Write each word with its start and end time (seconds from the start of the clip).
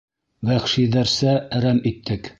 Вәхшиҙәрсә 0.51 1.37
әрәм 1.59 1.85
иттек. 1.95 2.29